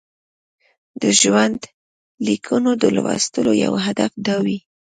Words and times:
د 1.01 1.03
ژوندلیکونو 1.19 2.71
د 2.81 2.83
لوستلو 2.95 3.51
یو 3.63 3.73
هدف 3.85 4.11
دا 4.27 4.35
وي. 4.45 4.59